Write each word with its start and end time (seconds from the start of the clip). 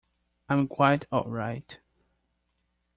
I'm 0.49 0.67
quite 0.67 1.05
all 1.11 1.29
right. 1.29 1.77